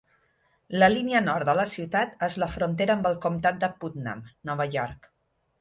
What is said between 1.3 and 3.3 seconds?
de la ciutat és la frontera amb el